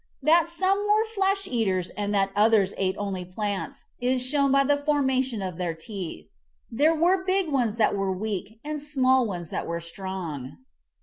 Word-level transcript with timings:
That 0.23 0.47
some 0.47 0.79
were 0.89 1.05
flesh 1.05 1.45
eaters 1.47 1.91
and 1.91 2.11
that 2.11 2.31
others 2.35 2.73
ate 2.75 2.95
only 2.97 3.23
plants, 3.23 3.83
is 3.99 4.25
shown 4.25 4.51
by 4.51 4.63
the 4.63 4.75
formation 4.77 5.43
of 5.43 5.57
their 5.57 5.75
teeth. 5.75 6.27
There 6.71 6.95
were 6.95 7.23
big 7.23 7.49
ones 7.49 7.77
that 7.77 7.95
were 7.95 8.11
weak 8.11 8.59
and 8.63 8.81
small 8.81 9.27
ones 9.27 9.51
that 9.51 9.67
were 9.67 9.79
strong. 9.79 10.57